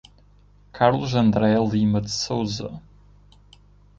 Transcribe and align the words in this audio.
Carlos 0.73 1.13
André 1.13 1.53
Lima 1.71 2.01
de 2.01 2.09
Sousa 2.09 2.81